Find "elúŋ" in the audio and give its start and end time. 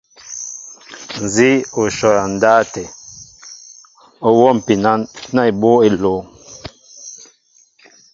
5.87-6.21